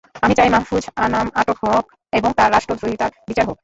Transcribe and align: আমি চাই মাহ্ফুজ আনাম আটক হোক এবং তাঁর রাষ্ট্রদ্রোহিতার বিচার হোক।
আমি 0.23 0.33
চাই 0.37 0.49
মাহ্ফুজ 0.53 0.83
আনাম 1.03 1.27
আটক 1.39 1.57
হোক 1.65 1.85
এবং 2.13 2.29
তাঁর 2.37 2.49
রাষ্ট্রদ্রোহিতার 2.51 3.11
বিচার 3.29 3.45
হোক। 3.47 3.57